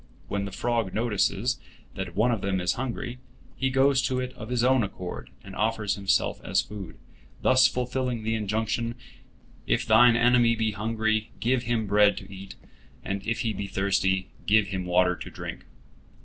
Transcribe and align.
When 0.29 0.45
the 0.45 0.51
frog 0.51 0.95
notices 0.95 1.59
that 1.93 2.15
one 2.15 2.31
of 2.31 2.41
them 2.41 2.59
is 2.59 2.73
hungry, 2.73 3.19
he 3.55 3.69
goes 3.69 4.01
to 4.07 4.19
it 4.19 4.33
of 4.33 4.49
his 4.49 4.63
own 4.63 4.81
accord, 4.81 5.29
and 5.43 5.55
offers 5.55 5.93
himself 5.93 6.43
as 6.43 6.59
food, 6.59 6.95
thus 7.43 7.67
fulfilling 7.67 8.23
the 8.23 8.33
injunction, 8.33 8.95
"If 9.67 9.85
thine 9.85 10.15
enemy 10.15 10.55
be 10.55 10.71
hungry, 10.71 11.29
give 11.39 11.61
him 11.65 11.85
bread 11.85 12.17
to 12.17 12.33
eat; 12.33 12.55
and 13.05 13.21
if 13.27 13.41
he 13.41 13.53
be 13.53 13.67
thirsty, 13.67 14.29
give 14.47 14.69
him 14.69 14.85
water 14.87 15.15
to 15.17 15.29
drink." 15.29 15.65